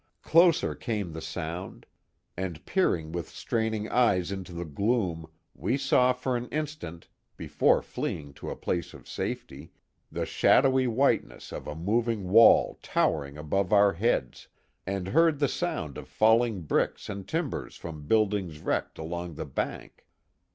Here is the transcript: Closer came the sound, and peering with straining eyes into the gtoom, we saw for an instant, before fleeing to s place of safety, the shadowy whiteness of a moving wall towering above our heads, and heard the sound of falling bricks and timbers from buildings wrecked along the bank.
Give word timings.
Closer 0.23 0.73
came 0.73 1.11
the 1.13 1.21
sound, 1.21 1.85
and 2.35 2.65
peering 2.65 3.11
with 3.11 3.29
straining 3.29 3.87
eyes 3.89 4.31
into 4.31 4.51
the 4.51 4.65
gtoom, 4.65 5.29
we 5.53 5.77
saw 5.77 6.11
for 6.11 6.35
an 6.35 6.49
instant, 6.49 7.07
before 7.37 7.83
fleeing 7.83 8.33
to 8.33 8.49
s 8.51 8.57
place 8.63 8.95
of 8.95 9.07
safety, 9.07 9.71
the 10.11 10.25
shadowy 10.25 10.87
whiteness 10.87 11.51
of 11.51 11.67
a 11.67 11.75
moving 11.75 12.29
wall 12.31 12.79
towering 12.81 13.37
above 13.37 13.71
our 13.71 13.93
heads, 13.93 14.47
and 14.87 15.09
heard 15.09 15.37
the 15.37 15.47
sound 15.47 15.99
of 15.99 16.07
falling 16.07 16.61
bricks 16.63 17.07
and 17.07 17.27
timbers 17.27 17.75
from 17.75 18.07
buildings 18.07 18.57
wrecked 18.57 18.97
along 18.97 19.35
the 19.35 19.45
bank. 19.45 20.07